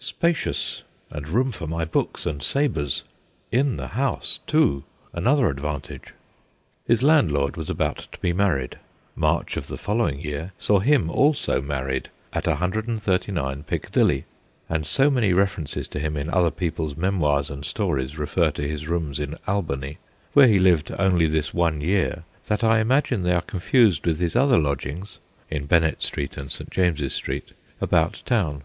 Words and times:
Spacious, 0.00 0.82
and 1.08 1.28
room 1.28 1.52
for 1.52 1.68
my 1.68 1.84
books 1.84 2.26
and 2.26 2.42
sabres. 2.42 3.04
In 3.52 3.76
the 3.76 3.86
house, 3.86 4.40
too, 4.44 4.82
another 5.12 5.48
advantage/ 5.48 6.12
His 6.84 7.04
landlord 7.04 7.56
was 7.56 7.70
about 7.70 8.08
to 8.10 8.18
be 8.18 8.32
married. 8.32 8.76
March 9.14 9.56
of 9.56 9.68
the 9.68 9.78
following 9.78 10.18
year 10.18 10.50
saw 10.58 10.80
him 10.80 11.08
also 11.08 11.62
married 11.62 12.08
at 12.32 12.48
139 12.48 13.62
Piccadilly, 13.62 14.24
and 14.68 14.84
so 14.84 15.12
many 15.12 15.32
references 15.32 15.86
to 15.86 16.00
him 16.00 16.16
in 16.16 16.28
other 16.28 16.50
people's 16.50 16.96
memoirs 16.96 17.48
and 17.48 17.64
stories 17.64 18.18
refer 18.18 18.50
to 18.50 18.66
his 18.66 18.88
rooms 18.88 19.20
in 19.20 19.38
Albany, 19.46 19.98
where 20.32 20.48
he 20.48 20.58
lived 20.58 20.90
only 20.98 21.28
this 21.28 21.54
one 21.54 21.80
year, 21.80 22.24
that 22.48 22.64
I 22.64 22.80
imagine 22.80 23.22
they 23.22 23.30
are 23.32 23.40
confused 23.42 24.04
with 24.06 24.18
his 24.18 24.34
other 24.34 24.58
lodgings 24.58 25.20
in 25.50 25.66
Bennet 25.66 26.02
Street 26.02 26.36
and 26.36 26.50
St. 26.50 26.66
92 26.66 26.66
THE 26.66 26.66
GHOSTS 26.66 26.66
OF 26.66 26.66
PICCADILLY 26.66 26.94
James's 26.96 27.14
Street 27.14 27.52
about 27.80 28.22
town. 28.26 28.64